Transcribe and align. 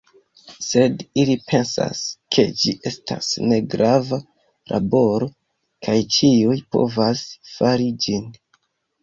Sed 0.67 1.01
ili 1.23 1.33
pensas 1.49 1.99
ke 2.35 2.45
ĝi 2.61 2.73
estas 2.91 3.27
ne 3.51 3.59
grava 3.75 4.19
laboro 4.73 5.29
kaj 5.89 5.97
ĉiuj 6.17 6.59
povas 6.79 7.25
fari 7.53 7.89
ĝin. 8.09 8.27